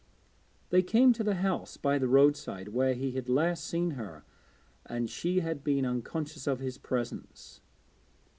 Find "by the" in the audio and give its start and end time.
1.77-2.07